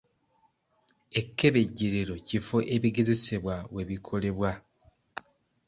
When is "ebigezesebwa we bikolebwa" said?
2.75-4.51